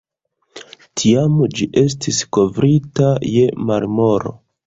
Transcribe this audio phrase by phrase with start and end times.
[1.01, 4.35] Tiam ĝi estis kovrita je marmoro.